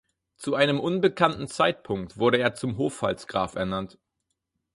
Zu 0.35 0.55
einem 0.55 0.79
unbekannten 0.79 1.47
Zeitpunkt 1.47 2.17
wurde 2.17 2.39
er 2.39 2.55
zum 2.55 2.79
Hofpfalzgraf 2.79 3.53
ernannt. 3.53 3.99